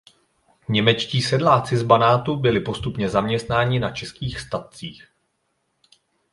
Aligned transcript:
Němečtí 0.69 1.21
sedláci 1.21 1.77
z 1.77 1.83
Banátu 1.83 2.35
byli 2.35 2.59
postupně 2.59 3.09
zaměstnáni 3.09 3.79
na 3.79 3.91
českých 3.91 4.39
statcích. 4.39 5.07